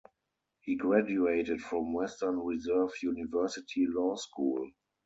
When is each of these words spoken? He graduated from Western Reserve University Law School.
He 0.61 0.77
graduated 0.77 1.61
from 1.61 1.93
Western 1.93 2.39
Reserve 2.39 2.89
University 3.03 3.85
Law 3.87 4.15
School. 4.15 4.71